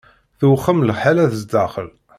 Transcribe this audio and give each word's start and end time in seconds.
Tewxem 0.39 0.79
lḥala 0.89 1.25
sdaxel. 1.41 1.89